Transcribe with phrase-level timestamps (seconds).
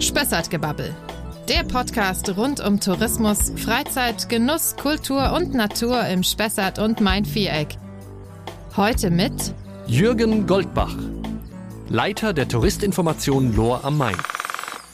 [0.00, 0.94] Spessartgebabbel.
[1.48, 7.76] Der Podcast rund um Tourismus, Freizeit, Genuss, Kultur und Natur im Spessart und Main-Viereck.
[8.76, 9.54] Heute mit
[9.86, 10.96] Jürgen Goldbach,
[11.88, 14.16] Leiter der Touristinformation Lohr am Main.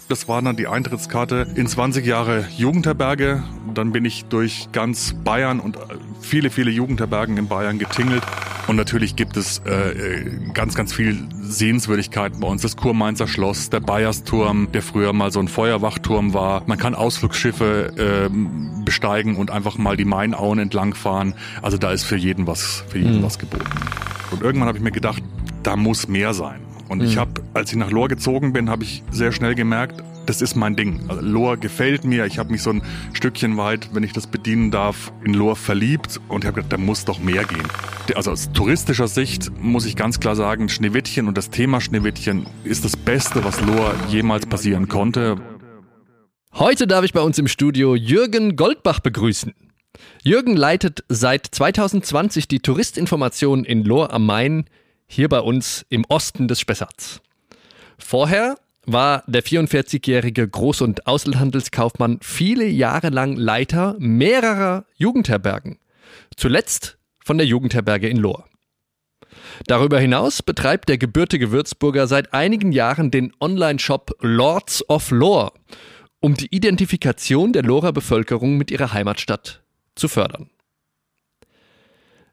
[0.08, 3.44] Das war dann die Eintrittskarte in 20 Jahre Jugendherberge.
[3.74, 5.78] Dann bin ich durch ganz Bayern und
[6.20, 8.24] viele, viele Jugendherbergen in Bayern getingelt.
[8.70, 12.62] Und natürlich gibt es äh, ganz, ganz viel Sehenswürdigkeiten bei uns.
[12.62, 16.62] Das Kurmainzer Schloss, der Bayersturm, der früher mal so ein Feuerwachturm war.
[16.66, 21.34] Man kann Ausflugsschiffe äh, besteigen und einfach mal die Mainauen entlangfahren.
[21.62, 23.22] Also da ist für jeden was, für jeden mhm.
[23.24, 23.64] was geboten.
[24.30, 25.20] Und irgendwann habe ich mir gedacht,
[25.64, 26.60] da muss mehr sein.
[26.88, 27.06] Und mhm.
[27.06, 30.54] ich habe, als ich nach Lohr gezogen bin, habe ich sehr schnell gemerkt, das ist
[30.54, 31.00] mein Ding.
[31.08, 32.24] Also Lohr gefällt mir.
[32.24, 36.20] Ich habe mich so ein Stückchen weit, wenn ich das bedienen darf, in Lohr verliebt
[36.28, 37.66] und habe gedacht, da muss doch mehr gehen.
[38.14, 42.84] Also aus touristischer Sicht muss ich ganz klar sagen, Schneewittchen und das Thema Schneewittchen ist
[42.84, 45.36] das Beste, was Lohr jemals passieren konnte.
[46.54, 49.52] Heute darf ich bei uns im Studio Jürgen Goldbach begrüßen.
[50.22, 54.66] Jürgen leitet seit 2020 die Touristinformation in Lohr am Main
[55.08, 57.20] hier bei uns im Osten des Spessarts.
[57.98, 58.54] Vorher
[58.86, 65.78] war der 44-jährige Groß- und Außenhandelskaufmann viele Jahre lang Leiter mehrerer Jugendherbergen.
[66.36, 68.46] Zuletzt von der Jugendherberge in Lohr.
[69.66, 75.52] Darüber hinaus betreibt der gebürtige Würzburger seit einigen Jahren den Online-Shop Lords of Lore,
[76.20, 79.62] um die Identifikation der Lohrer Bevölkerung mit ihrer Heimatstadt
[79.94, 80.50] zu fördern.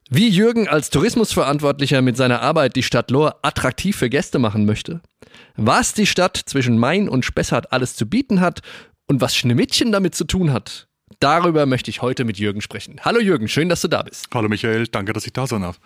[0.10, 5.02] Wie Jürgen als Tourismusverantwortlicher mit seiner Arbeit die Stadt Lohr attraktiv für Gäste machen möchte,
[5.58, 8.62] was die Stadt zwischen Main und Spessart alles zu bieten hat
[9.08, 10.88] und was Schneewittchen damit zu tun hat,
[11.20, 13.02] darüber möchte ich heute mit Jürgen sprechen.
[13.02, 14.28] Hallo Jürgen, schön, dass du da bist.
[14.34, 15.78] Hallo Michael, danke, dass ich da sein darf.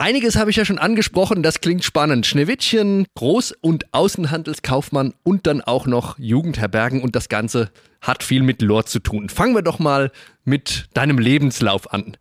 [0.00, 2.24] Einiges habe ich ja schon angesprochen, das klingt spannend.
[2.24, 7.70] Schneewittchen, Groß- und Außenhandelskaufmann und dann auch noch Jugendherbergen und das Ganze
[8.00, 9.28] hat viel mit Lore zu tun.
[9.28, 10.10] Fangen wir doch mal
[10.42, 12.16] mit deinem Lebenslauf an.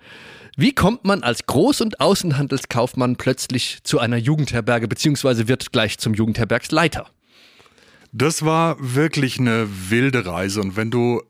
[0.57, 6.13] Wie kommt man als Groß- und Außenhandelskaufmann plötzlich zu einer Jugendherberge beziehungsweise wird gleich zum
[6.13, 7.07] Jugendherbergsleiter?
[8.12, 11.22] Das war wirklich eine wilde Reise und wenn du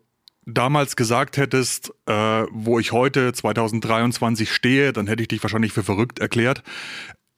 [0.54, 5.84] damals gesagt hättest, äh, wo ich heute 2023 stehe, dann hätte ich dich wahrscheinlich für
[5.84, 6.64] verrückt erklärt.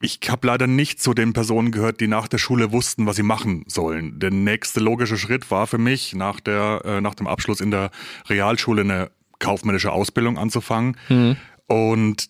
[0.02, 3.24] Ich habe leider nicht zu den Personen gehört, die nach der Schule wussten, was sie
[3.24, 4.20] machen sollen.
[4.20, 7.92] Der nächste logische Schritt war für mich, nach, der, äh, nach dem Abschluss in der
[8.28, 10.98] Realschule eine kaufmännische Ausbildung anzufangen.
[11.08, 11.38] Mhm.
[11.68, 12.30] Und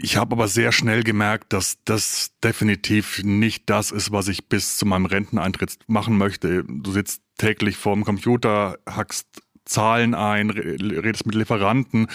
[0.00, 4.76] ich habe aber sehr schnell gemerkt, dass das definitiv nicht das ist, was ich bis
[4.76, 6.64] zu meinem Renteneintritt machen möchte.
[6.64, 12.08] Du sitzt täglich vorm Computer, hackst Zahlen ein, redest mit Lieferanten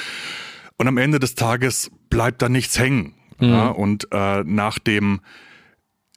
[0.78, 3.14] und am Ende des Tages bleibt da nichts hängen.
[3.40, 3.50] Mhm.
[3.50, 5.22] Ja, und äh, nach dem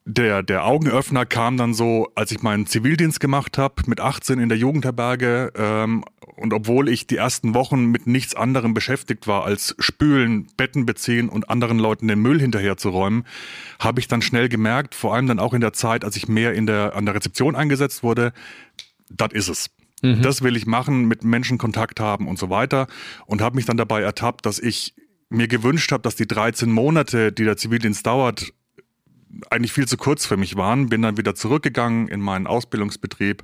[0.08, 4.48] der, der Augenöffner kam dann so, als ich meinen Zivildienst gemacht habe, mit 18 in
[4.48, 5.52] der Jugendherberge.
[5.56, 6.04] Ähm,
[6.36, 11.28] und obwohl ich die ersten Wochen mit nichts anderem beschäftigt war, als spülen, Betten beziehen
[11.28, 13.24] und anderen Leuten den Müll hinterherzuräumen,
[13.80, 16.54] habe ich dann schnell gemerkt, vor allem dann auch in der Zeit, als ich mehr
[16.54, 18.32] in der, an der Rezeption eingesetzt wurde,
[19.10, 19.70] das ist es.
[20.02, 20.22] Mhm.
[20.22, 22.86] Das will ich machen, mit Menschen Kontakt haben und so weiter.
[23.26, 24.94] Und habe mich dann dabei ertappt, dass ich
[25.28, 28.52] mir gewünscht habe, dass die 13 Monate, die der Zivildienst dauert,
[29.50, 30.88] eigentlich viel zu kurz für mich waren.
[30.88, 33.42] Bin dann wieder zurückgegangen in meinen Ausbildungsbetrieb,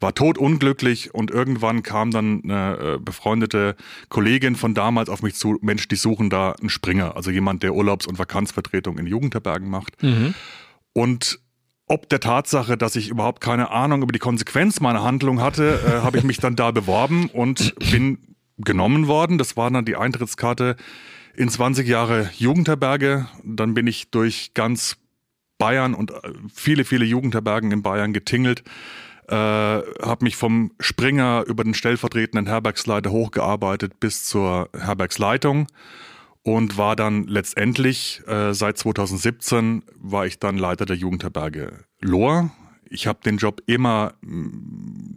[0.00, 3.76] war totunglücklich und irgendwann kam dann eine äh, befreundete
[4.08, 7.74] Kollegin von damals auf mich zu, Mensch, die suchen da einen Springer, also jemand, der
[7.74, 10.02] Urlaubs- und Vakanzvertretung in Jugendherbergen macht.
[10.02, 10.34] Mhm.
[10.92, 11.40] Und
[11.86, 16.02] ob der Tatsache, dass ich überhaupt keine Ahnung über die Konsequenz meiner Handlung hatte, äh,
[16.02, 18.18] habe ich mich dann da beworben und bin
[18.58, 19.38] genommen worden.
[19.38, 20.76] Das war dann die Eintrittskarte
[21.36, 23.28] in 20 Jahre Jugendherberge.
[23.44, 24.96] Dann bin ich durch ganz
[25.58, 28.64] Bayern und äh, viele, viele Jugendherbergen in Bayern getingelt.
[29.28, 35.66] Äh, habe mich vom Springer über den stellvertretenden Herbergsleiter hochgearbeitet bis zur Herbergsleitung
[36.44, 42.52] und war dann letztendlich äh, seit 2017 war ich dann Leiter der Jugendherberge Lohr.
[42.88, 44.73] Ich habe den Job immer mm,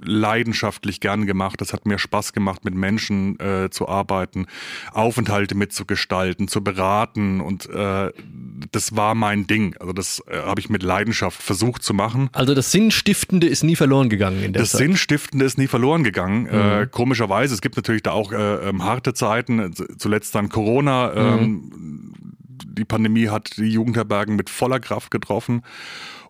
[0.08, 1.62] leidenschaftlich gern gemacht.
[1.62, 4.48] Es hat mir Spaß gemacht, mit Menschen äh, zu arbeiten,
[4.94, 8.12] Aufenthalte mitzugestalten, zu beraten und äh,
[8.72, 9.76] das war mein Ding.
[9.80, 12.30] Also das äh, habe ich mit Leidenschaft versucht zu machen.
[12.34, 14.80] Also das Sinnstiftende ist nie verloren gegangen in der Das Zeit.
[14.80, 16.48] Sinnstiftende ist nie verloren gegangen.
[16.48, 16.84] Äh, mhm.
[16.84, 21.14] Äh, komischerweise, es gibt natürlich da auch äh, ähm, harte Zeiten, zuletzt dann Corona.
[21.14, 22.14] Ähm, mhm.
[22.66, 25.64] Die Pandemie hat die Jugendherbergen mit voller Kraft getroffen.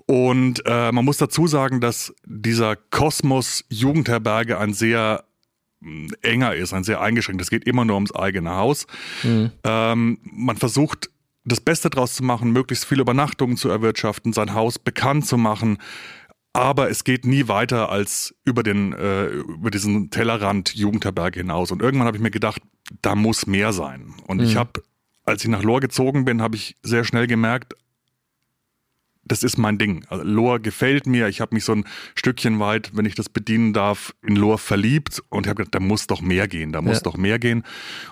[0.08, 5.26] Und äh, man muss dazu sagen, dass dieser Kosmos Jugendherberge ein sehr
[5.82, 7.42] hm, enger ist, ein sehr eingeschränkt.
[7.42, 8.88] Es geht immer nur ums eigene Haus.
[9.24, 9.52] Mhm.
[9.64, 11.10] Ähm, man versucht
[11.44, 15.78] das Beste draus zu machen, möglichst viele Übernachtungen zu erwirtschaften, sein Haus bekannt zu machen,
[16.54, 21.72] aber es geht nie weiter als über den äh, über diesen Tellerrand Jugendherberge hinaus.
[21.72, 22.62] Und irgendwann habe ich mir gedacht,
[23.02, 24.16] da muss mehr sein.
[24.26, 24.44] Und mhm.
[24.44, 24.82] ich habe,
[25.24, 27.76] als ich nach Lohr gezogen bin, habe ich sehr schnell gemerkt,
[29.28, 30.06] das ist mein Ding.
[30.10, 31.28] Also Lohr gefällt mir.
[31.28, 31.86] Ich habe mich so ein
[32.16, 36.08] Stückchen weit, wenn ich das bedienen darf, in Lohr verliebt und habe gedacht, da muss
[36.08, 37.04] doch mehr gehen, da muss ja.
[37.04, 37.64] doch mehr gehen.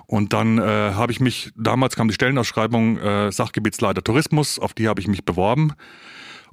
[0.07, 4.87] Und dann äh, habe ich mich, damals kam die Stellenausschreibung äh, Sachgebietsleiter Tourismus, auf die
[4.87, 5.73] habe ich mich beworben.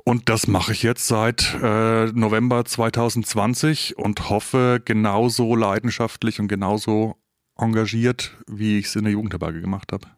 [0.05, 7.17] Und das mache ich jetzt seit äh, November 2020 und hoffe genauso leidenschaftlich und genauso
[7.57, 10.09] engagiert, wie ich es in der Jugendherberge gemacht habe.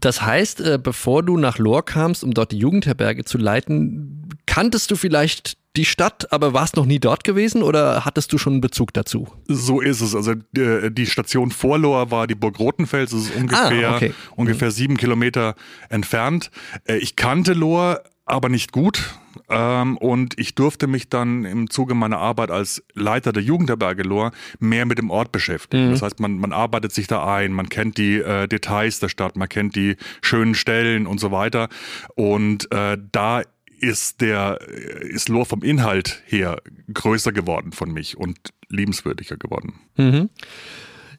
[0.00, 4.90] Das heißt, äh, bevor du nach Lohr kamst, um dort die Jugendherberge zu leiten, kanntest
[4.90, 8.60] du vielleicht die Stadt, aber warst noch nie dort gewesen oder hattest du schon einen
[8.60, 9.28] Bezug dazu?
[9.48, 10.14] So ist es.
[10.14, 13.12] Also äh, die Station vor Lohr war die Burg Rotenfels.
[13.12, 14.14] Das ist ungefähr, ah, okay.
[14.36, 15.54] ungefähr sieben Kilometer
[15.88, 16.50] entfernt.
[16.84, 19.18] Äh, ich kannte Lohr, aber nicht gut.
[19.48, 24.32] Ähm, und ich durfte mich dann im Zuge meiner Arbeit als Leiter der Jugendherberge Lohr
[24.58, 25.86] mehr mit dem Ort beschäftigen.
[25.86, 25.90] Mhm.
[25.92, 29.36] Das heißt, man, man arbeitet sich da ein, man kennt die äh, Details der Stadt,
[29.36, 31.68] man kennt die schönen Stellen und so weiter.
[32.14, 33.42] Und äh, da
[33.80, 38.38] ist der äh, ist Lohr vom Inhalt her größer geworden von mich und
[38.68, 39.80] liebenswürdiger geworden.
[39.96, 40.30] Mhm.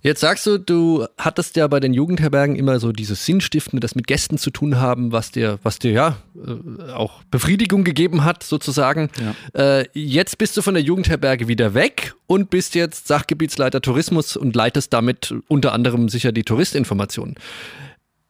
[0.03, 4.05] Jetzt sagst du, du hattest ja bei den Jugendherbergen immer so dieses Sinnstiftende, das mit
[4.05, 9.09] Gästen zu tun haben, was dir, was dir ja äh, auch Befriedigung gegeben hat, sozusagen.
[9.53, 9.79] Ja.
[9.79, 14.57] Äh, jetzt bist du von der Jugendherberge wieder weg und bist jetzt Sachgebietsleiter Tourismus und
[14.57, 17.35] leitest damit unter anderem sicher die Touristinformation.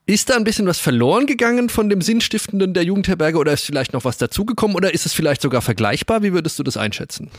[0.05, 3.93] Ist da ein bisschen was verloren gegangen von dem Sinnstiftenden der Jugendherberge oder ist vielleicht
[3.93, 6.21] noch was dazugekommen oder ist es vielleicht sogar vergleichbar?
[6.21, 7.31] Wie würdest du das einschätzen?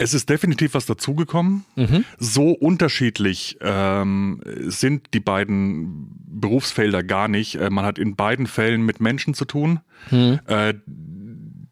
[0.00, 1.64] Es ist definitiv was dazugekommen.
[1.74, 2.04] Mhm.
[2.18, 7.56] So unterschiedlich ähm, sind die beiden Berufsfelder gar nicht.
[7.56, 9.80] Äh, man hat in beiden Fällen mit Menschen zu tun.
[10.10, 10.38] Mhm.
[10.46, 10.74] Äh,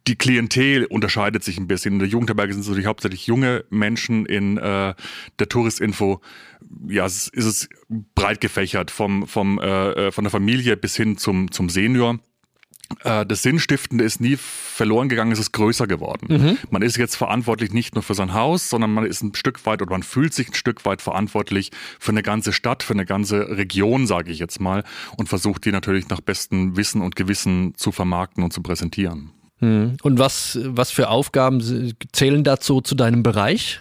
[0.09, 1.95] die Klientel unterscheidet sich ein bisschen.
[1.95, 4.27] In der Jugendherberge sind es natürlich hauptsächlich junge Menschen.
[4.27, 4.95] In äh,
[5.39, 6.21] der Touristinfo
[6.89, 7.69] ja, es ist es
[8.17, 12.19] breit gefächert vom, vom, äh, äh von der Familie bis hin zum, zum Senior.
[13.05, 16.27] Äh, das Sinnstiftende ist nie verloren gegangen, es ist größer geworden.
[16.29, 16.59] Mhm.
[16.71, 19.83] Man ist jetzt verantwortlich nicht nur für sein Haus, sondern man ist ein Stück weit
[19.83, 23.57] oder man fühlt sich ein Stück weit verantwortlich für eine ganze Stadt, für eine ganze
[23.57, 24.85] Region, sage ich jetzt mal,
[25.17, 29.31] und versucht die natürlich nach bestem Wissen und Gewissen zu vermarkten und zu präsentieren.
[29.61, 29.97] Mhm.
[30.03, 33.81] Und was, was für Aufgaben zählen dazu zu deinem Bereich?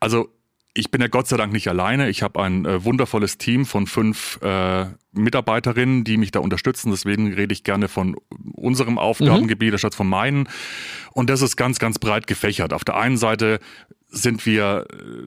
[0.00, 0.30] Also
[0.74, 2.08] ich bin ja Gott sei Dank nicht alleine.
[2.08, 6.90] Ich habe ein äh, wundervolles Team von fünf äh, Mitarbeiterinnen, die mich da unterstützen.
[6.90, 8.16] Deswegen rede ich gerne von
[8.52, 9.78] unserem Aufgabengebiet mhm.
[9.78, 10.48] statt von meinen.
[11.12, 12.72] Und das ist ganz, ganz breit gefächert.
[12.72, 13.60] Auf der einen Seite
[14.08, 15.26] sind wir äh,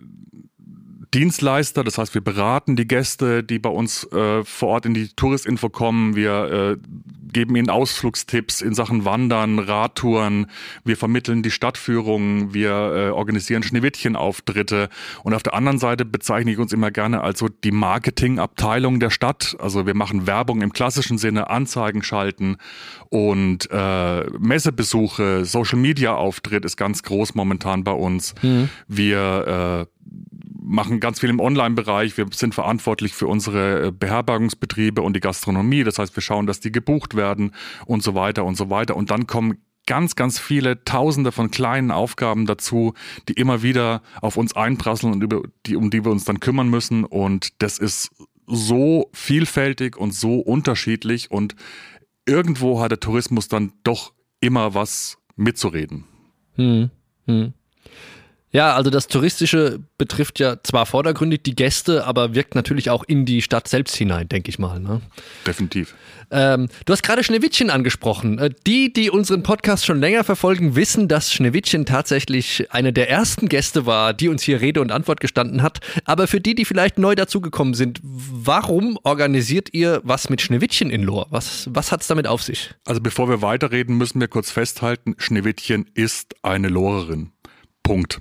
[1.13, 5.07] Dienstleister, das heißt, wir beraten die Gäste, die bei uns äh, vor Ort in die
[5.09, 6.15] Touristinfo kommen.
[6.15, 6.87] Wir äh,
[7.31, 10.47] geben ihnen Ausflugstipps in Sachen Wandern, Radtouren.
[10.83, 12.53] Wir vermitteln die Stadtführungen.
[12.53, 14.89] Wir äh, organisieren Schneewittchenauftritte.
[15.23, 19.09] Und auf der anderen Seite bezeichne ich uns immer gerne als so die Marketingabteilung der
[19.09, 19.55] Stadt.
[19.59, 22.57] Also wir machen Werbung im klassischen Sinne, Anzeigen schalten
[23.09, 28.35] und äh, Messebesuche, Social Media Auftritt ist ganz groß momentan bei uns.
[28.41, 28.69] Mhm.
[28.87, 29.97] Wir äh,
[30.67, 32.17] machen ganz viel im Online-Bereich.
[32.17, 35.83] Wir sind verantwortlich für unsere äh, Beherbergungsbetriebe und die Gastronomie.
[35.83, 37.53] Das heißt, wir schauen, dass die gebucht werden
[37.85, 38.95] und so weiter und so weiter.
[38.95, 42.93] Und dann kommen ganz, ganz viele Tausende von kleinen Aufgaben dazu,
[43.27, 46.69] die immer wieder auf uns einprasseln und über die, um die wir uns dann kümmern
[46.69, 47.05] müssen.
[47.05, 48.11] Und das ist
[48.45, 51.55] so vielfältig und so unterschiedlich und
[52.25, 56.05] irgendwo hat der Tourismus dann doch immer was mitzureden.
[56.55, 56.89] Hm,
[57.25, 57.53] hm.
[58.51, 63.25] Ja, also das Touristische betrifft ja zwar vordergründig die Gäste, aber wirkt natürlich auch in
[63.25, 64.79] die Stadt selbst hinein, denke ich mal.
[64.79, 65.01] Ne?
[65.45, 65.95] Definitiv.
[66.31, 68.39] Ähm, du hast gerade Schneewittchen angesprochen.
[68.39, 73.49] Äh, die, die unseren Podcast schon länger verfolgen, wissen, dass Schneewittchen tatsächlich eine der ersten
[73.49, 75.81] Gäste war, die uns hier Rede und Antwort gestanden hat.
[76.05, 81.03] Aber für die, die vielleicht neu dazugekommen sind, warum organisiert ihr was mit Schneewittchen in
[81.03, 81.27] Lohr?
[81.31, 82.73] Was, was hat es damit auf sich?
[82.85, 87.31] Also bevor wir weiterreden, müssen wir kurz festhalten, Schneewittchen ist eine Lorerin.
[87.83, 88.19] Punkt.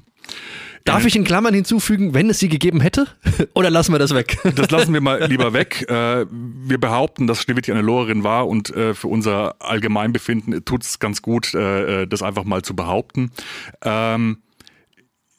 [0.87, 3.09] Darf ich in Klammern hinzufügen, wenn es sie gegeben hätte?
[3.54, 4.38] Oder lassen wir das weg?
[4.54, 5.85] Das lassen wir mal lieber weg.
[5.90, 11.00] Äh, wir behaupten, dass Schneewittchen eine Lorerin war und äh, für unser Allgemeinbefinden tut es
[11.00, 13.33] ganz gut, äh, das einfach mal zu behaupten.
[13.83, 14.38] Ähm,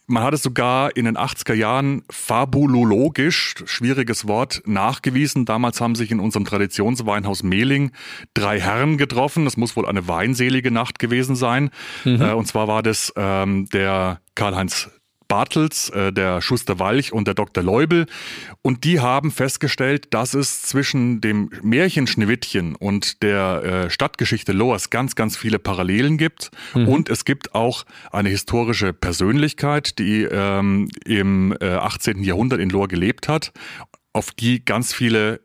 [0.08, 5.46] man hat es sogar in den 80er Jahren fabulologisch, schwieriges Wort, nachgewiesen.
[5.46, 7.92] Damals haben sich in unserem Traditionsweinhaus Mehling
[8.34, 9.44] drei Herren getroffen.
[9.44, 11.72] Das muss wohl eine weinselige Nacht gewesen sein.
[12.06, 12.22] Mhm.
[12.22, 14.90] Und zwar war das ähm, der Karl-Heinz
[15.28, 17.64] Bartels, äh, der Schuster Walch und der Dr.
[17.64, 18.06] Leubel.
[18.62, 24.90] Und die haben festgestellt, dass es zwischen dem Märchen Schneewittchen und der äh, Stadtgeschichte Loas
[24.90, 26.52] ganz, ganz viele Parallelen gibt.
[26.74, 26.88] Mhm.
[26.88, 32.24] Und es gibt auch eine historische Persönlichkeit, die ähm, im äh, 18.
[32.24, 33.52] Jahrhundert in Lohr gelebt hat,
[34.14, 35.42] auf die ganz viele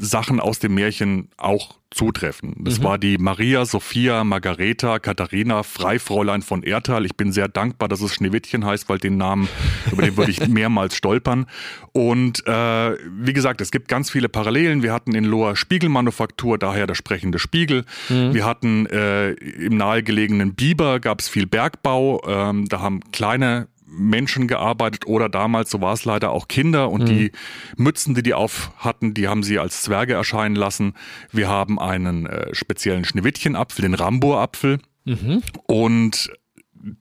[0.00, 2.54] Sachen aus dem Märchen auch zutreffen.
[2.58, 2.84] Das mhm.
[2.84, 7.06] war die Maria Sophia Margareta Katharina Freifräulein von Erthal.
[7.06, 9.48] Ich bin sehr dankbar, dass es Schneewittchen heißt, weil den Namen,
[9.90, 11.46] über den würde ich mehrmals stolpern.
[11.92, 14.82] Und äh, wie gesagt, es gibt ganz viele Parallelen.
[14.82, 17.84] Wir hatten in Lohr Spiegelmanufaktur, daher der sprechende Spiegel.
[18.08, 18.34] Mhm.
[18.34, 22.22] Wir hatten äh, im nahegelegenen Biber gab es viel Bergbau.
[22.26, 27.02] Ähm, da haben kleine Menschen gearbeitet oder damals, so war es leider, auch Kinder und
[27.02, 27.06] mhm.
[27.06, 27.32] die
[27.76, 30.94] Mützen, die die auf hatten, die haben sie als Zwerge erscheinen lassen.
[31.32, 35.42] Wir haben einen äh, speziellen Schneewittchenapfel, den Rambourapfel mhm.
[35.66, 36.30] und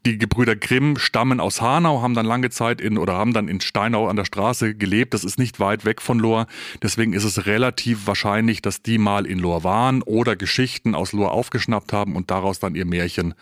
[0.05, 3.61] die Gebrüder Grimm stammen aus Hanau, haben dann lange Zeit in oder haben dann in
[3.61, 5.13] Steinau an der Straße gelebt.
[5.13, 6.47] Das ist nicht weit weg von Lohr.
[6.81, 11.31] Deswegen ist es relativ wahrscheinlich, dass die mal in Lohr waren oder Geschichten aus Lohr
[11.31, 13.33] aufgeschnappt haben und daraus dann ihr Märchen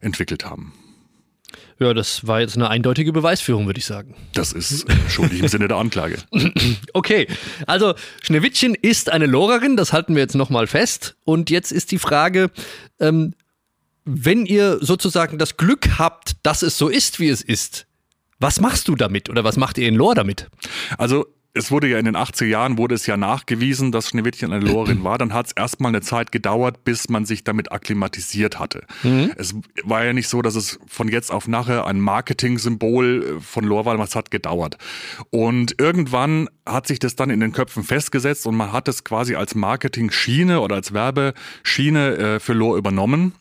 [0.00, 0.72] entwickelt haben.
[1.78, 4.14] Ja, das war jetzt eine eindeutige Beweisführung, würde ich sagen.
[4.32, 6.18] Das ist schuldig im Sinne der Anklage.
[6.92, 7.26] Okay,
[7.66, 11.16] also Schneewittchen ist eine Lorerin, das halten wir jetzt nochmal fest.
[11.24, 12.50] Und jetzt ist die Frage,
[13.00, 13.34] ähm,
[14.04, 17.86] wenn ihr sozusagen das Glück habt, dass es so ist, wie es ist,
[18.38, 20.48] was machst du damit oder was macht ihr in Lore damit?
[20.98, 21.26] Also
[21.56, 25.04] es wurde ja in den 80er Jahren wurde es ja nachgewiesen, dass Schneewittchen eine Lorin
[25.04, 25.18] war.
[25.18, 28.84] Dann hat es erstmal eine Zeit gedauert, bis man sich damit akklimatisiert hatte.
[29.04, 29.30] Mhm.
[29.36, 33.64] Es war ja nicht so, dass es von jetzt auf nachher ein Marketing-Symbol äh, von
[33.64, 34.78] Lore war, es hat gedauert.
[35.30, 39.36] Und irgendwann hat sich das dann in den Köpfen festgesetzt und man hat es quasi
[39.36, 43.32] als Marketing-Schiene oder als Werbeschiene äh, für Lore übernommen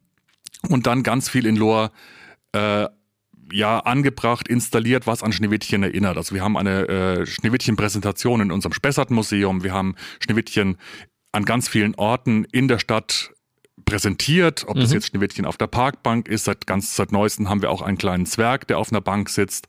[0.70, 1.91] und dann ganz viel in Lore
[2.51, 2.88] äh,
[3.53, 6.17] ja angebracht, installiert, was an Schneewittchen erinnert.
[6.17, 9.63] Also wir haben eine äh, Schneewittchen-Präsentation in unserem Spessart-Museum.
[9.63, 10.77] Wir haben Schneewittchen
[11.31, 13.31] an ganz vielen Orten in der Stadt
[13.86, 14.81] präsentiert, ob mhm.
[14.81, 16.45] das jetzt Schneewittchen auf der Parkbank ist.
[16.45, 19.67] Seit ganz seit neuestem haben wir auch einen kleinen Zwerg, der auf einer Bank sitzt.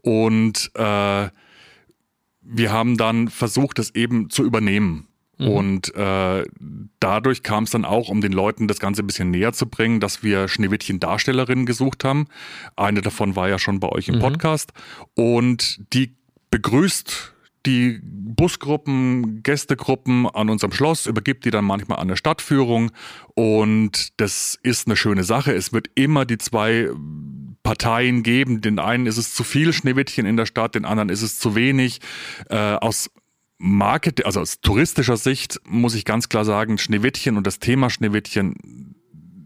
[0.00, 1.28] Und äh,
[2.40, 5.08] wir haben dann versucht, das eben zu übernehmen.
[5.42, 5.48] Mhm.
[5.48, 6.44] Und äh,
[7.00, 10.00] dadurch kam es dann auch, um den Leuten das Ganze ein bisschen näher zu bringen,
[10.00, 12.26] dass wir Schneewittchen-Darstellerinnen gesucht haben.
[12.76, 14.20] Eine davon war ja schon bei euch im mhm.
[14.20, 14.72] Podcast.
[15.14, 16.16] Und die
[16.50, 17.32] begrüßt
[17.66, 22.90] die Busgruppen, Gästegruppen an unserem Schloss, übergibt die dann manchmal an eine Stadtführung
[23.34, 25.52] und das ist eine schöne Sache.
[25.52, 26.88] Es wird immer die zwei
[27.62, 28.60] Parteien geben.
[28.60, 31.54] Den einen ist es zu viel Schneewittchen in der Stadt, den anderen ist es zu
[31.54, 32.00] wenig.
[32.48, 33.10] Äh, aus
[33.64, 38.96] Market, also aus touristischer Sicht muss ich ganz klar sagen, Schneewittchen und das Thema Schneewittchen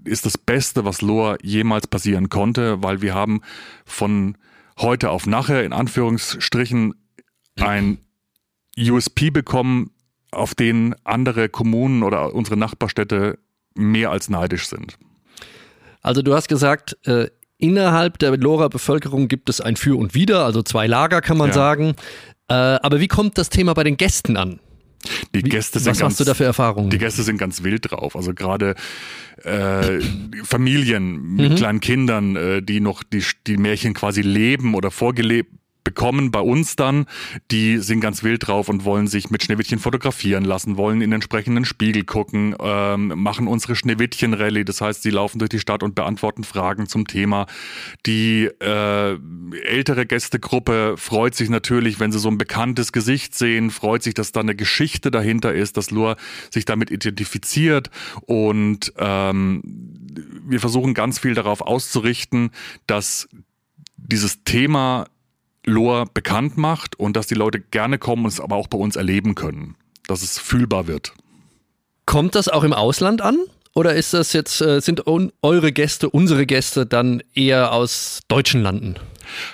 [0.04, 3.42] ist das Beste, was Lohr jemals passieren konnte, weil wir haben
[3.84, 4.38] von
[4.78, 6.94] heute auf nachher in Anführungsstrichen
[7.60, 7.98] ein
[8.78, 9.90] USP bekommen,
[10.30, 13.38] auf den andere Kommunen oder unsere Nachbarstädte
[13.74, 14.96] mehr als neidisch sind.
[16.00, 20.46] Also du hast gesagt, äh, innerhalb der Lohrer Bevölkerung gibt es ein Für und Wider,
[20.46, 21.54] also zwei Lager kann man ja.
[21.54, 21.96] sagen.
[22.48, 24.60] Äh, aber wie kommt das Thema bei den Gästen an?
[25.34, 26.90] Die Gäste sind was ganz, hast du da für Erfahrungen?
[26.90, 28.16] Die Gäste sind ganz wild drauf.
[28.16, 28.74] Also gerade
[29.42, 30.00] äh,
[30.42, 31.56] Familien mit mhm.
[31.56, 35.52] kleinen Kindern, äh, die noch die, die Märchen quasi leben oder vorgelebt
[35.86, 37.06] bekommen bei uns dann,
[37.52, 41.64] die sind ganz wild drauf und wollen sich mit Schneewittchen fotografieren lassen, wollen in entsprechenden
[41.64, 44.64] Spiegel gucken, ähm, machen unsere Schneewittchen-Rallye.
[44.64, 47.46] Das heißt, sie laufen durch die Stadt und beantworten Fragen zum Thema.
[48.04, 49.16] Die äh,
[49.62, 54.32] ältere Gästegruppe freut sich natürlich, wenn sie so ein bekanntes Gesicht sehen, freut sich, dass
[54.32, 56.16] da eine Geschichte dahinter ist, dass Lur
[56.50, 57.90] sich damit identifiziert
[58.22, 59.62] und ähm,
[60.48, 62.50] wir versuchen ganz viel darauf auszurichten,
[62.88, 63.28] dass
[63.96, 65.06] dieses Thema
[65.66, 68.96] Lohr bekannt macht und dass die Leute gerne kommen und es aber auch bei uns
[68.96, 69.74] erleben können,
[70.06, 71.12] dass es fühlbar wird.
[72.06, 73.36] Kommt das auch im Ausland an?
[73.74, 75.02] Oder ist das jetzt, äh, sind
[75.42, 78.94] eure Gäste, unsere Gäste dann eher aus deutschen Landen?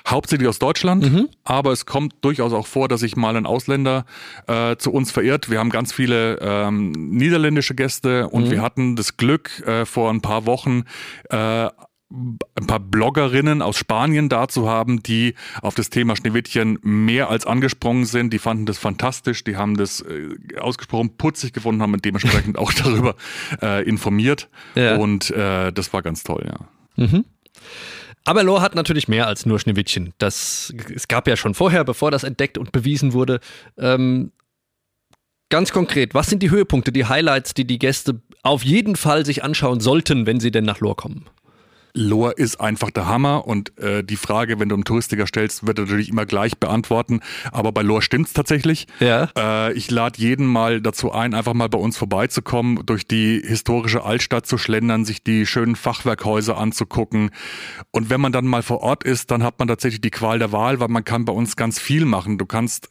[0.06, 1.28] Hauptsächlich aus Deutschland, mhm.
[1.42, 4.04] aber es kommt durchaus auch vor, dass sich mal ein Ausländer
[4.46, 5.50] äh, zu uns verirrt.
[5.50, 8.50] Wir haben ganz viele ähm, niederländische Gäste und mhm.
[8.50, 10.84] wir hatten das Glück, äh, vor ein paar Wochen
[11.30, 11.68] äh,
[12.12, 17.46] ein paar Bloggerinnen aus Spanien da zu haben, die auf das Thema Schneewittchen mehr als
[17.46, 18.32] angesprungen sind.
[18.32, 23.16] Die fanden das fantastisch, die haben das äh, ausgesprochen putzig gefunden, haben dementsprechend auch darüber
[23.60, 24.48] äh, informiert.
[24.74, 24.96] Ja.
[24.96, 27.04] Und äh, das war ganz toll, ja.
[27.04, 27.24] Mhm.
[28.24, 30.12] Aber Lohr hat natürlich mehr als nur Schneewittchen.
[30.18, 33.40] Das, es gab ja schon vorher, bevor das entdeckt und bewiesen wurde.
[33.76, 34.30] Ähm,
[35.48, 39.42] ganz konkret, was sind die Höhepunkte, die Highlights, die die Gäste auf jeden Fall sich
[39.42, 41.26] anschauen sollten, wenn sie denn nach Lohr kommen?
[41.94, 45.78] Lohr ist einfach der Hammer und äh, die Frage, wenn du einen Touristiker stellst, wird
[45.78, 47.20] er natürlich immer gleich beantworten.
[47.50, 48.86] Aber bei Lohr stimmt's tatsächlich.
[49.00, 49.28] Ja.
[49.36, 54.04] Äh, ich lade jeden mal dazu ein, einfach mal bei uns vorbeizukommen, durch die historische
[54.04, 57.30] Altstadt zu schlendern, sich die schönen Fachwerkhäuser anzugucken.
[57.90, 60.52] Und wenn man dann mal vor Ort ist, dann hat man tatsächlich die Qual der
[60.52, 62.38] Wahl, weil man kann bei uns ganz viel machen.
[62.38, 62.88] Du kannst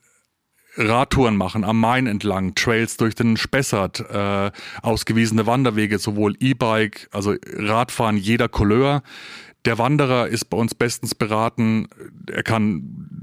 [0.75, 4.51] Radtouren machen am Main entlang, Trails durch den Spessart, äh,
[4.81, 9.03] ausgewiesene Wanderwege, sowohl E-Bike, also Radfahren jeder Couleur.
[9.65, 11.87] Der Wanderer ist bei uns bestens beraten.
[12.31, 13.21] Er kann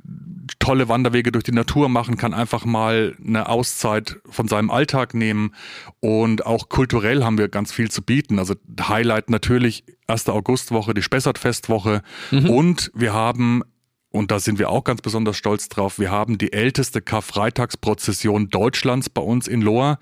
[0.58, 5.54] tolle Wanderwege durch die Natur machen, kann einfach mal eine Auszeit von seinem Alltag nehmen.
[6.00, 8.38] Und auch kulturell haben wir ganz viel zu bieten.
[8.38, 10.28] Also Highlight natürlich 1.
[10.28, 12.02] Augustwoche, die Spessart-Festwoche.
[12.30, 12.50] Mhm.
[12.50, 13.62] Und wir haben
[14.10, 15.98] und da sind wir auch ganz besonders stolz drauf.
[15.98, 19.98] Wir haben die älteste Karfreitagsprozession Deutschlands bei uns in Lohr.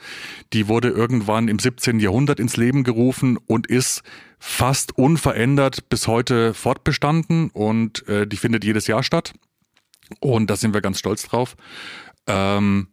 [0.52, 1.98] Die wurde irgendwann im 17.
[1.98, 4.02] Jahrhundert ins Leben gerufen und ist
[4.38, 9.32] fast unverändert bis heute fortbestanden und äh, die findet jedes Jahr statt.
[10.20, 11.56] Und da sind wir ganz stolz drauf.
[12.28, 12.88] Ähm,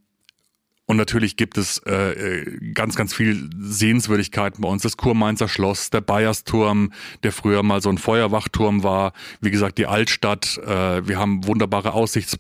[0.86, 4.84] und natürlich gibt es äh, äh, ganz, ganz viel Sehenswürdigkeiten bei uns.
[4.84, 6.92] Das Kurmainzer Schloss, der Bayersturm,
[7.24, 9.14] der früher mal so ein Feuerwachturm war.
[9.40, 10.58] Wie gesagt, die Altstadt.
[10.58, 12.38] Äh, wir haben wunderbare Aussichts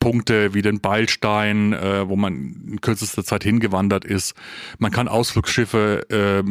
[0.00, 4.34] Punkte wie den Beilstein, äh, wo man in kürzester Zeit hingewandert ist.
[4.78, 6.42] Man kann Ausflugsschiffe äh,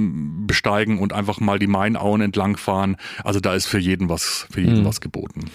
[0.45, 2.95] besteigen und einfach mal die Mainauen entlangfahren.
[3.23, 4.85] Also da ist für jeden was, für jeden mhm.
[4.85, 5.45] was geboten.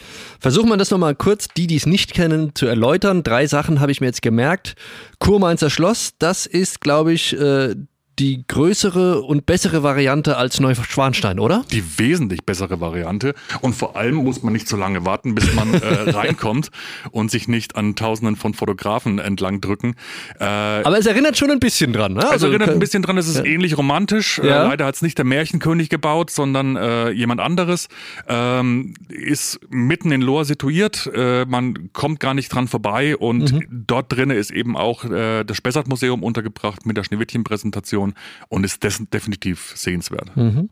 [0.41, 3.23] Versuchen wir das nochmal kurz, die, die es nicht kennen, zu erläutern.
[3.23, 4.75] Drei Sachen habe ich mir jetzt gemerkt.
[5.21, 7.77] Kurmainzer Schloss, das ist, glaube ich, äh,
[8.19, 11.65] die größere und bessere Variante als Neuschwanstein, oder?
[11.73, 13.35] Die wesentlich bessere Variante.
[13.61, 16.71] Und vor allem muss man nicht so lange warten, bis man äh, reinkommt
[17.11, 19.95] und sich nicht an Tausenden von Fotografen entlang drücken.
[20.39, 22.29] Äh, Aber es erinnert schon ein bisschen dran, ne?
[22.29, 23.45] Also, es erinnert ein bisschen dran, es ist ja.
[23.45, 24.39] ähnlich romantisch.
[24.39, 24.63] Äh, ja.
[24.63, 27.89] Äh, leider hat es nicht der Märchenkönig gebaut, sondern äh, jemand anderes.
[28.29, 31.11] Ähm, ist mitten in Lohr situiert.
[31.15, 33.85] Äh, man kommt gar nicht dran vorbei und mhm.
[33.87, 38.15] dort drinnen ist eben auch äh, das Spessart-Museum untergebracht mit der Schneewittchen-Präsentation Produktion
[38.49, 38.83] und ist
[39.13, 40.37] definitiv sehenswert.
[40.37, 40.69] Mhm.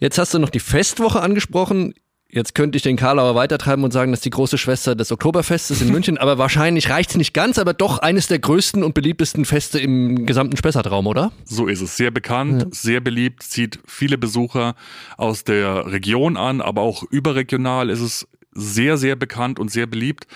[0.00, 1.94] Jetzt hast du noch die Festwoche angesprochen.
[2.28, 5.90] Jetzt könnte ich den Karlauer weitertreiben und sagen, dass die große Schwester des Oktoberfestes in
[5.90, 9.78] München, aber wahrscheinlich reicht es nicht ganz, aber doch eines der größten und beliebtesten Feste
[9.78, 11.30] im gesamten Spessartraum, oder?
[11.44, 11.98] So ist es.
[11.98, 12.68] Sehr bekannt, ja.
[12.70, 14.76] sehr beliebt, zieht viele Besucher
[15.18, 20.26] aus der Region an, aber auch überregional ist es sehr, sehr bekannt und sehr beliebt.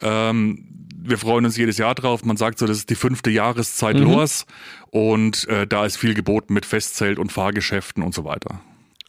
[0.00, 0.77] Ähm,
[1.08, 2.24] wir freuen uns jedes Jahr drauf.
[2.24, 4.12] Man sagt so, das ist die fünfte Jahreszeit mhm.
[4.12, 4.46] los
[4.90, 8.60] und äh, da ist viel geboten mit Festzelt und Fahrgeschäften und so weiter.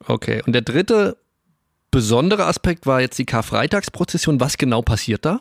[0.05, 1.17] Okay, und der dritte
[1.91, 4.39] besondere Aspekt war jetzt die Karfreitagsprozession.
[4.39, 5.39] Was genau passiert da?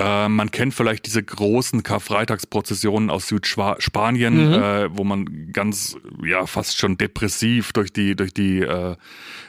[0.00, 4.52] Äh, man kennt vielleicht diese großen Karfreitagsprozessionen aus Südspanien, mhm.
[4.54, 8.96] äh, wo man ganz, ja, fast schon depressiv durch die, durch die äh,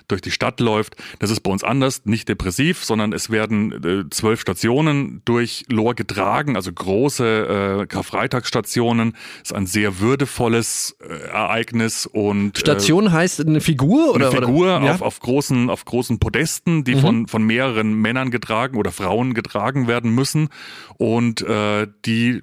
[0.07, 0.95] durch die Stadt läuft.
[1.19, 5.95] Das ist bei uns anders, nicht depressiv, sondern es werden äh, zwölf Stationen durch Lohr
[5.95, 9.13] getragen, also große äh, Karfreitagsstationen.
[9.39, 14.39] Das ist ein sehr würdevolles äh, Ereignis und äh, Station heißt eine Figur oder eine
[14.39, 14.95] Figur oder?
[14.95, 16.99] Auf, auf großen auf großen Podesten, die mhm.
[16.99, 20.49] von von mehreren Männern getragen oder Frauen getragen werden müssen
[20.97, 22.41] und äh, die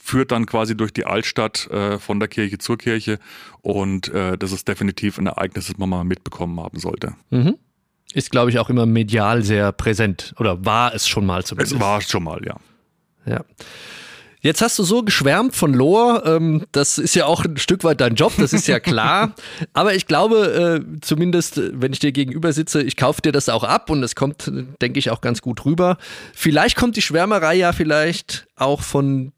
[0.00, 3.18] führt dann quasi durch die Altstadt äh, von der Kirche zur Kirche
[3.62, 7.14] und äh, das ist definitiv ein Ereignis, das man mal mitbekommen haben sollte.
[7.30, 7.56] Mhm.
[8.14, 11.74] Ist, glaube ich, auch immer medial sehr präsent oder war es schon mal zumindest?
[11.74, 12.56] Es war schon mal, ja.
[13.26, 13.44] Ja.
[14.40, 18.00] Jetzt hast du so geschwärmt von Lohr, ähm, das ist ja auch ein Stück weit
[18.00, 19.34] dein Job, das ist ja klar.
[19.72, 23.64] Aber ich glaube, äh, zumindest wenn ich dir gegenüber sitze, ich kaufe dir das auch
[23.64, 25.98] ab und es kommt, denke ich, auch ganz gut rüber.
[26.34, 29.32] Vielleicht kommt die Schwärmerei ja vielleicht auch von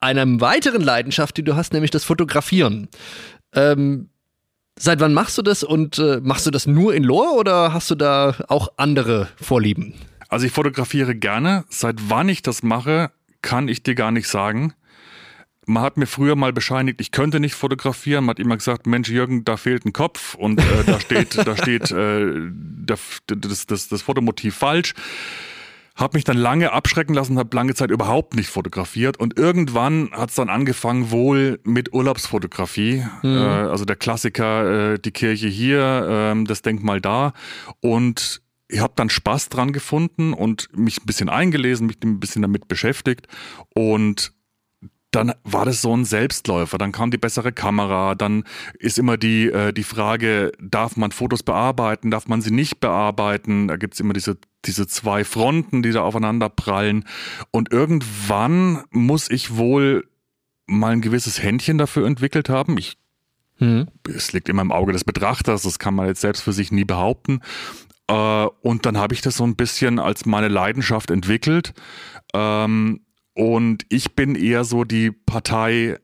[0.00, 2.88] einer weiteren Leidenschaft, die du hast, nämlich das Fotografieren.
[3.54, 4.08] Ähm,
[4.78, 7.90] seit wann machst du das und äh, machst du das nur in Lohr oder hast
[7.90, 9.94] du da auch andere Vorlieben?
[10.28, 11.64] Also ich fotografiere gerne.
[11.68, 13.10] Seit wann ich das mache,
[13.42, 14.74] kann ich dir gar nicht sagen.
[15.66, 18.24] Man hat mir früher mal bescheinigt, ich könnte nicht fotografieren.
[18.24, 21.56] Man hat immer gesagt, Mensch, Jürgen, da fehlt ein Kopf und äh, da steht, da
[21.56, 22.26] steht äh,
[22.86, 24.94] das, das, das Fotomotiv falsch.
[25.96, 29.18] Habe mich dann lange abschrecken lassen, habe lange Zeit überhaupt nicht fotografiert.
[29.18, 33.36] Und irgendwann hat es dann angefangen wohl mit Urlaubsfotografie, mhm.
[33.36, 37.32] äh, also der Klassiker, äh, die Kirche hier, äh, das Denkmal da.
[37.80, 42.42] Und ich habe dann Spaß dran gefunden und mich ein bisschen eingelesen, mich ein bisschen
[42.42, 43.26] damit beschäftigt.
[43.74, 44.32] Und
[45.10, 46.78] dann war das so ein Selbstläufer.
[46.78, 48.14] Dann kam die bessere Kamera.
[48.14, 48.44] Dann
[48.78, 53.68] ist immer die, äh, die Frage, darf man Fotos bearbeiten, darf man sie nicht bearbeiten?
[53.68, 57.04] Da gibt's immer diese, diese zwei Fronten, die da aufeinander prallen.
[57.50, 60.08] Und irgendwann muss ich wohl
[60.66, 62.78] mal ein gewisses Händchen dafür entwickelt haben.
[62.78, 62.96] Ich
[63.60, 63.88] Mhm.
[64.08, 66.84] Es liegt immer im Auge des Betrachters, das kann man jetzt selbst für sich nie
[66.84, 67.40] behaupten.
[68.08, 71.74] Äh, und dann habe ich das so ein bisschen als meine Leidenschaft entwickelt.
[72.34, 73.02] Ähm,
[73.34, 75.98] und ich bin eher so die Partei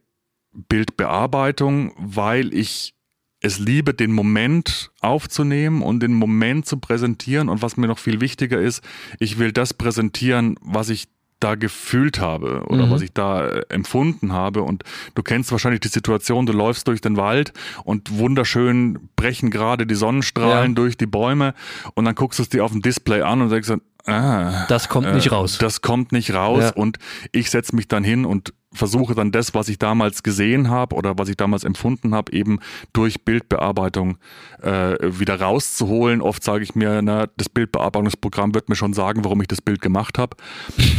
[0.53, 2.95] Bildbearbeitung, weil ich
[3.41, 7.49] es liebe, den Moment aufzunehmen und den Moment zu präsentieren.
[7.49, 8.83] Und was mir noch viel wichtiger ist,
[9.21, 11.09] ich will das präsentieren, was ich
[11.39, 12.91] da gefühlt habe oder mhm.
[12.91, 14.62] was ich da äh, empfunden habe.
[14.62, 14.85] Und
[15.15, 17.53] du kennst wahrscheinlich die Situation, du läufst durch den Wald
[17.85, 20.75] und wunderschön brechen gerade die Sonnenstrahlen ja.
[20.75, 21.55] durch die Bäume
[21.95, 23.71] und dann guckst du es dir auf dem Display an und denkst,
[24.07, 25.59] ah, das kommt äh, nicht raus.
[25.59, 26.73] Das kommt nicht raus ja.
[26.73, 26.99] und
[27.33, 31.19] ich setze mich dann hin und versuche dann das, was ich damals gesehen habe oder
[31.19, 32.61] was ich damals empfunden habe, eben
[32.92, 34.19] durch Bildbearbeitung
[34.62, 36.21] äh, wieder rauszuholen.
[36.21, 39.81] Oft sage ich mir, na, das Bildbearbeitungsprogramm wird mir schon sagen, warum ich das Bild
[39.81, 40.37] gemacht habe.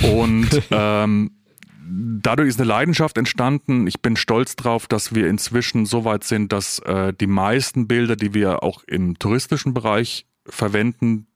[0.04, 1.32] Und ähm,
[1.90, 3.88] dadurch ist eine Leidenschaft entstanden.
[3.88, 8.16] Ich bin stolz drauf, dass wir inzwischen so weit sind, dass äh, die meisten Bilder,
[8.16, 11.27] die wir auch im touristischen Bereich verwenden,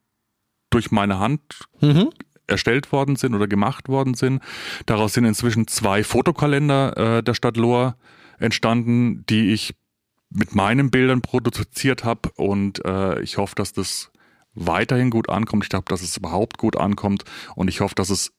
[0.72, 1.42] durch meine Hand
[1.80, 2.10] mhm
[2.52, 4.42] erstellt worden sind oder gemacht worden sind.
[4.86, 7.96] Daraus sind inzwischen zwei Fotokalender äh, der Stadt Lohr
[8.40, 9.74] entstanden, die ich
[10.30, 14.12] mit meinen Bildern produziert habe und äh, ich hoffe, dass das
[14.54, 15.64] weiterhin gut ankommt.
[15.64, 17.24] Ich glaube, dass es überhaupt gut ankommt
[17.56, 18.32] und ich hoffe, dass es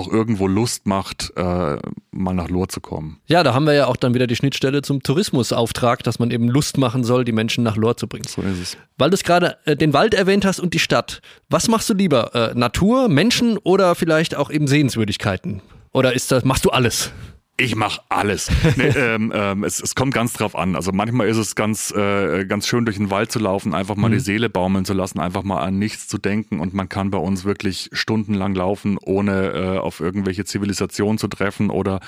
[0.00, 1.78] auch irgendwo Lust macht, äh,
[2.10, 3.20] mal nach Lohr zu kommen.
[3.26, 6.48] Ja, da haben wir ja auch dann wieder die Schnittstelle zum Tourismusauftrag, dass man eben
[6.48, 8.24] Lust machen soll, die Menschen nach Lohr zu bringen.
[8.26, 8.76] So ist es.
[8.96, 11.20] Weil du es gerade äh, den Wald erwähnt hast und die Stadt.
[11.48, 12.34] Was machst du lieber?
[12.34, 15.60] Äh, Natur, Menschen oder vielleicht auch eben Sehenswürdigkeiten?
[15.92, 17.12] Oder ist das, machst du alles?
[17.60, 18.50] Ich mache alles.
[18.76, 20.76] Nee, ähm, ähm, es, es kommt ganz drauf an.
[20.76, 24.08] Also manchmal ist es ganz, äh, ganz schön, durch den Wald zu laufen, einfach mal
[24.08, 24.14] mhm.
[24.14, 26.60] die Seele baumeln zu lassen, einfach mal an nichts zu denken.
[26.60, 31.70] Und man kann bei uns wirklich stundenlang laufen, ohne äh, auf irgendwelche Zivilisationen zu treffen
[31.70, 32.00] oder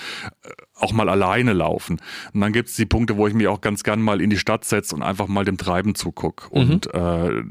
[0.42, 2.00] äh, auch mal alleine laufen.
[2.32, 4.64] Und dann gibt's die Punkte, wo ich mich auch ganz gern mal in die Stadt
[4.64, 6.48] setze und einfach mal dem Treiben zuguck.
[6.52, 6.60] Mhm.
[6.60, 7.42] Und äh,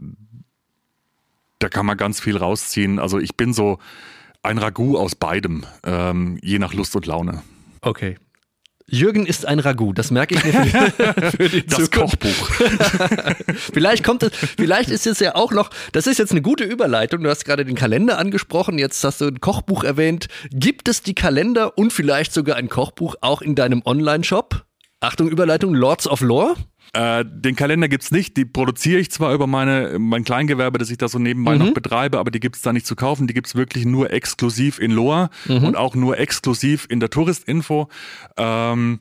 [1.59, 2.97] da kann man ganz viel rausziehen.
[2.97, 3.77] Also ich bin so
[4.41, 7.43] ein Ragout aus beidem, ähm, je nach Lust und Laune.
[7.81, 8.17] Okay.
[8.87, 12.19] Jürgen ist ein Ragout, das merke ich mir für, für die Das Zukunft.
[12.19, 13.35] Kochbuch.
[13.73, 17.23] vielleicht kommt es, vielleicht ist es ja auch noch, das ist jetzt eine gute Überleitung.
[17.23, 20.27] Du hast gerade den Kalender angesprochen, jetzt hast du ein Kochbuch erwähnt.
[20.51, 24.65] Gibt es die Kalender und vielleicht sogar ein Kochbuch auch in deinem Online-Shop?
[24.99, 26.55] Achtung, Überleitung, Lords of Lore?
[26.93, 28.35] Äh, den Kalender gibt's nicht.
[28.35, 31.65] Die produziere ich zwar über meine, mein Kleingewerbe, das ich da so nebenbei mhm.
[31.65, 33.27] noch betreibe, aber die gibt's da nicht zu kaufen.
[33.27, 35.63] Die gibt's wirklich nur exklusiv in Loa mhm.
[35.63, 37.87] und auch nur exklusiv in der Touristinfo.
[38.35, 38.99] Ähm,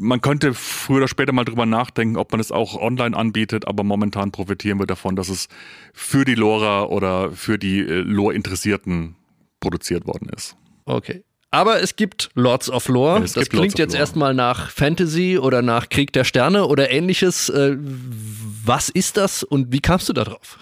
[0.00, 3.84] man könnte früher oder später mal drüber nachdenken, ob man es auch online anbietet, aber
[3.84, 5.48] momentan profitieren wir davon, dass es
[5.92, 9.16] für die Lora oder für die äh, Lore-Interessierten
[9.60, 10.56] produziert worden ist.
[10.86, 11.24] Okay.
[11.56, 13.24] Aber es gibt Lords of Lore.
[13.24, 17.48] Es das klingt jetzt erstmal nach Fantasy oder nach Krieg der Sterne oder ähnliches.
[17.48, 20.58] Äh, was ist das und wie kamst du da drauf?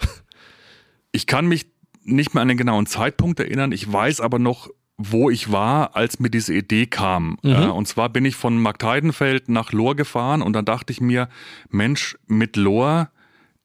[1.11, 1.65] Ich kann mich
[2.03, 3.71] nicht mehr an den genauen Zeitpunkt erinnern.
[3.71, 7.37] Ich weiß aber noch, wo ich war, als mir diese Idee kam.
[7.41, 7.51] Mhm.
[7.51, 11.29] Äh, und zwar bin ich von Marktheidenfeld nach Lohr gefahren und dann dachte ich mir,
[11.69, 13.09] Mensch, mit Lohr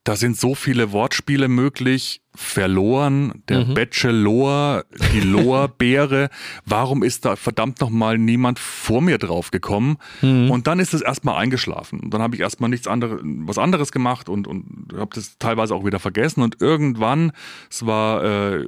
[0.04, 2.19] da sind so viele Wortspiele möglich.
[2.34, 3.74] Verloren, der mhm.
[3.74, 6.30] Bachelor, die Lohrbeere.
[6.64, 9.96] Warum ist da verdammt nochmal niemand vor mir drauf gekommen?
[10.22, 10.50] Mhm.
[10.50, 12.00] Und dann ist es erstmal eingeschlafen.
[12.00, 15.74] Und dann habe ich erstmal nichts anderes, was anderes gemacht und, und habe das teilweise
[15.74, 16.42] auch wieder vergessen.
[16.42, 17.32] Und irgendwann,
[17.68, 18.66] es war äh,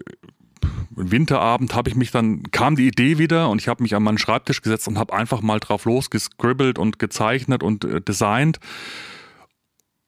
[0.94, 4.18] Winterabend habe ich mich dann, kam die Idee wieder und ich habe mich an meinen
[4.18, 8.59] Schreibtisch gesetzt und habe einfach mal drauf losgescribbelt und gezeichnet und äh, designt.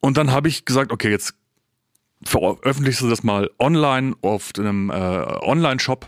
[0.00, 1.34] Und dann habe ich gesagt, okay, jetzt
[2.26, 6.06] veröffentlichst du das mal online auf einem äh, Online-Shop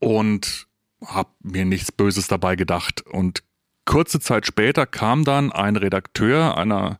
[0.00, 0.66] und
[1.04, 3.02] habe mir nichts Böses dabei gedacht.
[3.06, 3.42] Und
[3.84, 6.98] kurze Zeit später kam dann ein Redakteur einer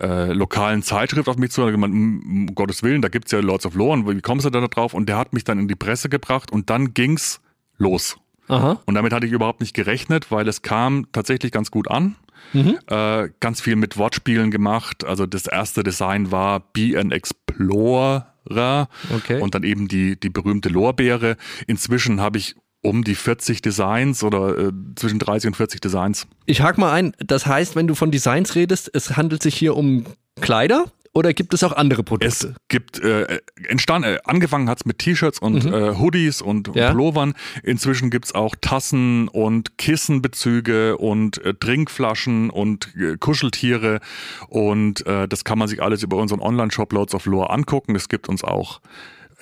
[0.00, 3.40] äh, lokalen Zeitschrift auf mich zu und hat gemeint, um Gottes Willen, da gibt's ja
[3.40, 4.94] Lords of Lore und wie kommst du da drauf?
[4.94, 7.40] Und der hat mich dann in die Presse gebracht und dann ging's
[7.78, 8.16] los.
[8.48, 8.80] Aha.
[8.86, 12.16] Und damit hatte ich überhaupt nicht gerechnet, weil es kam tatsächlich ganz gut an.
[12.52, 12.78] Mhm.
[12.88, 15.04] Äh, ganz viel mit Wortspielen gemacht.
[15.04, 17.12] Also das erste Design war Be an
[17.58, 19.40] Explorer okay.
[19.40, 21.36] und dann eben die, die berühmte Lorbeere.
[21.66, 26.26] Inzwischen habe ich um die 40 Designs oder äh, zwischen 30 und 40 Designs.
[26.46, 29.76] Ich hake mal ein, das heißt, wenn du von Designs redest, es handelt sich hier
[29.76, 30.04] um
[30.40, 30.86] Kleider?
[31.14, 32.26] Oder gibt es auch andere Produkte?
[32.26, 35.72] Es gibt, äh, entstanden, äh, angefangen hat's mit T-Shirts und mhm.
[35.72, 36.90] äh, Hoodies und ja.
[36.90, 37.34] Pullovern.
[37.62, 44.00] Inzwischen gibt's auch Tassen und Kissenbezüge und äh, Trinkflaschen und äh, Kuscheltiere
[44.48, 47.94] und äh, das kann man sich alles über unseren Online-Shop Lords of Lore angucken.
[47.94, 48.80] Es gibt uns auch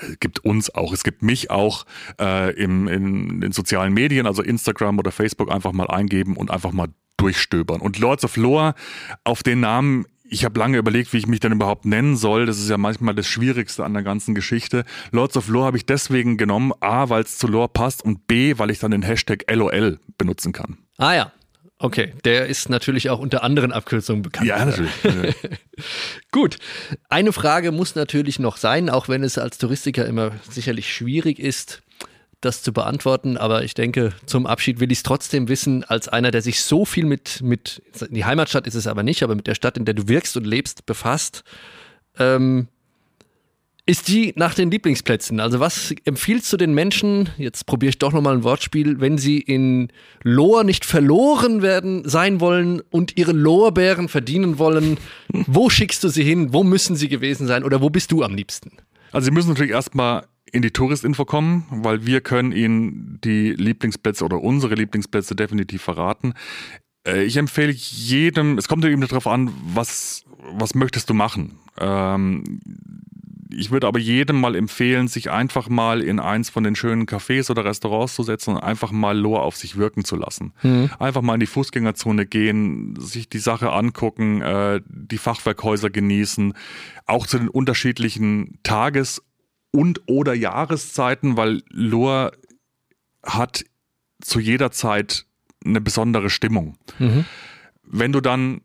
[0.01, 1.87] äh, gibt uns auch, es gibt mich auch
[2.21, 6.73] äh, im, in den sozialen Medien, also Instagram oder Facebook einfach mal eingeben und einfach
[6.73, 7.81] mal durchstöbern.
[7.81, 8.75] Und Lords of Lore,
[9.25, 12.47] auf den Namen ich habe lange überlegt, wie ich mich denn überhaupt nennen soll.
[12.47, 14.85] Das ist ja manchmal das Schwierigste an der ganzen Geschichte.
[15.11, 18.55] Lords of Lore habe ich deswegen genommen, A, weil es zu Lore passt und B,
[18.59, 20.79] weil ich dann den Hashtag LOL benutzen kann.
[20.97, 21.33] Ah ja,
[21.83, 24.47] Okay, der ist natürlich auch unter anderen Abkürzungen bekannt.
[24.47, 24.93] Ja, natürlich.
[26.31, 26.59] Gut,
[27.09, 31.81] eine Frage muss natürlich noch sein, auch wenn es als Touristiker immer sicherlich schwierig ist,
[32.41, 33.37] das zu beantworten.
[33.37, 36.85] Aber ich denke, zum Abschied will ich es trotzdem wissen, als einer, der sich so
[36.85, 39.95] viel mit, mit, die Heimatstadt ist es aber nicht, aber mit der Stadt, in der
[39.95, 41.45] du wirkst und lebst, befasst.
[42.19, 42.69] Ähm,
[43.91, 45.41] ist die nach den Lieblingsplätzen.
[45.41, 49.39] Also was empfiehlst du den Menschen, jetzt probiere ich doch nochmal ein Wortspiel, wenn sie
[49.39, 49.89] in
[50.23, 54.99] Lohr nicht verloren werden sein wollen und ihre Lorbeeren verdienen wollen,
[55.29, 58.35] wo schickst du sie hin, wo müssen sie gewesen sein oder wo bist du am
[58.35, 58.71] liebsten?
[59.13, 64.25] Also sie müssen natürlich erstmal in die Touristinfo kommen, weil wir können ihnen die Lieblingsplätze
[64.25, 66.35] oder unsere Lieblingsplätze definitiv verraten.
[67.07, 71.59] Äh, ich empfehle jedem, es kommt eben darauf an, was, was möchtest du machen.
[71.79, 72.61] Ähm,
[73.53, 77.51] ich würde aber jedem mal empfehlen, sich einfach mal in eins von den schönen Cafés
[77.51, 80.53] oder Restaurants zu setzen und einfach mal Lohr auf sich wirken zu lassen.
[80.63, 80.91] Mhm.
[80.99, 86.55] Einfach mal in die Fußgängerzone gehen, sich die Sache angucken, äh, die Fachwerkhäuser genießen,
[87.07, 89.23] auch zu den unterschiedlichen Tages-
[89.73, 92.33] und oder Jahreszeiten, weil Lohr
[93.23, 93.65] hat
[94.21, 95.27] zu jeder Zeit
[95.65, 96.77] eine besondere Stimmung.
[96.99, 97.25] Mhm.
[97.85, 98.63] Wenn du dann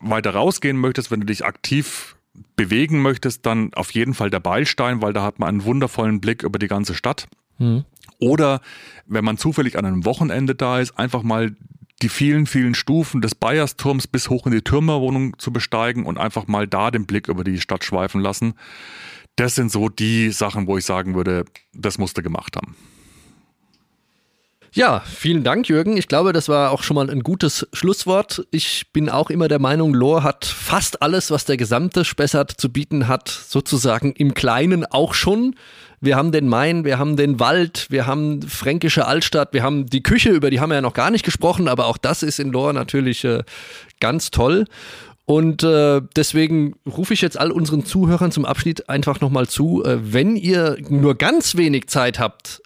[0.00, 2.16] weiter rausgehen möchtest, wenn du dich aktiv
[2.54, 6.42] bewegen möchtest, dann auf jeden Fall der Beilstein, weil da hat man einen wundervollen Blick
[6.42, 7.26] über die ganze Stadt.
[7.58, 7.84] Mhm.
[8.18, 8.60] Oder
[9.06, 11.54] wenn man zufällig an einem Wochenende da ist, einfach mal
[12.02, 16.46] die vielen, vielen Stufen des Bayersturms bis hoch in die Türmerwohnung zu besteigen und einfach
[16.46, 18.54] mal da den Blick über die Stadt schweifen lassen.
[19.36, 21.44] Das sind so die Sachen, wo ich sagen würde,
[21.74, 22.74] das musste gemacht haben.
[24.72, 25.96] Ja, vielen Dank, Jürgen.
[25.96, 28.46] Ich glaube, das war auch schon mal ein gutes Schlusswort.
[28.50, 32.70] Ich bin auch immer der Meinung, Lohr hat fast alles, was der gesamte Spessart zu
[32.70, 35.54] bieten hat, sozusagen im Kleinen auch schon.
[36.02, 40.02] Wir haben den Main, wir haben den Wald, wir haben fränkische Altstadt, wir haben die
[40.02, 42.52] Küche, über die haben wir ja noch gar nicht gesprochen, aber auch das ist in
[42.52, 43.44] Lohr natürlich äh,
[43.98, 44.66] ganz toll.
[45.26, 50.12] Und äh, deswegen rufe ich jetzt all unseren Zuhörern zum Abschnitt einfach nochmal zu, äh,
[50.12, 52.62] wenn ihr nur ganz wenig Zeit habt,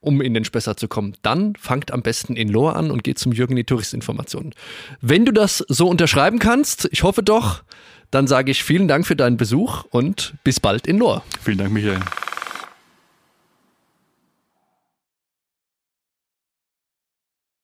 [0.00, 3.18] um in den Spessart zu kommen, dann fangt am besten in Lohr an und geht
[3.18, 4.54] zum Jürgen die Touristinformationen.
[5.00, 7.64] Wenn du das so unterschreiben kannst, ich hoffe doch,
[8.12, 11.24] dann sage ich vielen Dank für deinen Besuch und bis bald in Lohr.
[11.42, 11.98] Vielen Dank, Michael.